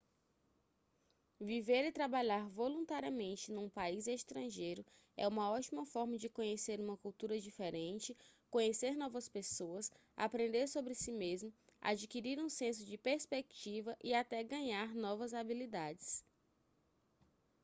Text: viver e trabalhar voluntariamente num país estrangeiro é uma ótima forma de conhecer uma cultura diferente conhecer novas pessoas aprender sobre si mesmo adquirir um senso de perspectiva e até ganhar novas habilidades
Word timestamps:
viver 1.39 1.85
e 1.87 1.91
trabalhar 1.91 2.49
voluntariamente 2.49 3.51
num 3.51 3.69
país 3.69 4.07
estrangeiro 4.07 4.83
é 5.15 5.27
uma 5.27 5.51
ótima 5.51 5.85
forma 5.85 6.17
de 6.17 6.27
conhecer 6.27 6.79
uma 6.79 6.97
cultura 6.97 7.39
diferente 7.39 8.17
conhecer 8.49 8.95
novas 8.95 9.29
pessoas 9.29 9.91
aprender 10.17 10.65
sobre 10.67 10.95
si 10.95 11.11
mesmo 11.11 11.53
adquirir 11.79 12.39
um 12.39 12.49
senso 12.49 12.83
de 12.83 12.97
perspectiva 12.97 13.95
e 14.03 14.11
até 14.11 14.43
ganhar 14.43 14.95
novas 14.95 15.35
habilidades 15.35 16.25